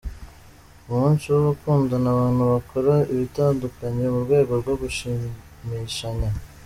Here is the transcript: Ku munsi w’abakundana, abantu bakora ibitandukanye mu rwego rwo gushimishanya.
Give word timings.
Ku 0.83 0.89
munsi 1.01 1.25
w’abakundana, 1.33 2.07
abantu 2.15 2.41
bakora 2.53 2.93
ibitandukanye 3.13 4.03
mu 4.13 4.19
rwego 4.25 4.51
rwo 4.61 4.73
gushimishanya. 4.81 6.31